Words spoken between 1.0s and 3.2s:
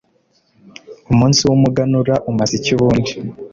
umunsi w'umuganura umaze iki ubundi